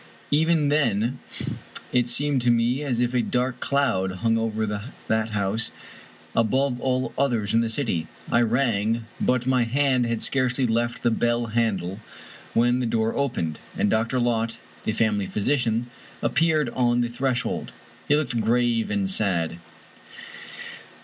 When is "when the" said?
12.55-12.87